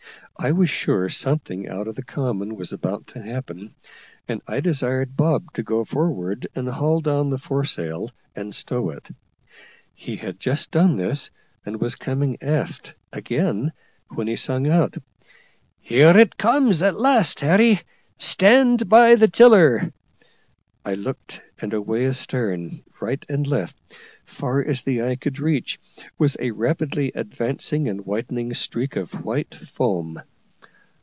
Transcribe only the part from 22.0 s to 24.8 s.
astern, right and left, far